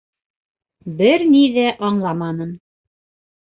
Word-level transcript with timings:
Бер 1.01 1.25
ни 1.33 1.43
ҙә 1.59 1.67
аңламаным. 1.91 2.57